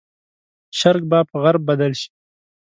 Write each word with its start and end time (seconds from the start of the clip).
شرق 0.79 1.03
به 1.09 1.19
په 1.29 1.35
غرب 1.43 1.61
بدل 1.69 1.91
شي. 2.01 2.09